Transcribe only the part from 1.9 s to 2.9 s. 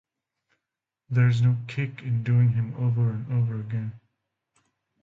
in doing him